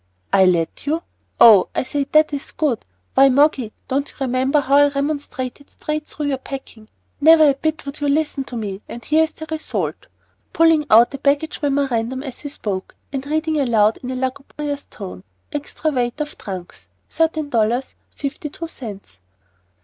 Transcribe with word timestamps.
"I 0.33 0.45
let 0.45 0.87
you! 0.87 1.03
Oh, 1.39 1.67
I 1.75 1.83
say, 1.83 2.05
that 2.11 2.33
is 2.33 2.49
good! 2.49 2.85
Why, 3.13 3.29
Moggy, 3.29 3.71
don't 3.87 4.09
you 4.09 4.15
remember 4.19 4.59
how 4.59 4.77
I 4.77 4.87
remonstrated 4.87 5.69
straight 5.69 6.07
through 6.07 6.25
your 6.25 6.39
packing. 6.39 6.89
Never 7.19 7.47
a 7.47 7.53
bit 7.53 7.85
would 7.85 7.99
you 7.99 8.07
listen 8.07 8.43
to 8.45 8.55
me, 8.57 8.81
and 8.89 9.05
here 9.05 9.23
is 9.25 9.31
the 9.33 9.45
result," 9.51 10.07
pulling 10.53 10.87
out 10.89 11.13
a 11.13 11.19
baggage 11.19 11.61
memorandum 11.61 12.23
as 12.23 12.39
he 12.39 12.49
spoke, 12.49 12.95
and 13.13 13.27
reading 13.27 13.59
aloud 13.59 13.97
in 14.01 14.09
a 14.09 14.15
lugubrious 14.15 14.85
tone, 14.85 15.23
"Extra 15.53 15.91
weight 15.91 16.19
of 16.19 16.35
trunks, 16.35 16.87
thirteen 17.07 17.49
dollars, 17.49 17.93
fifty 18.15 18.49
two 18.49 18.67
cents." 18.67 19.19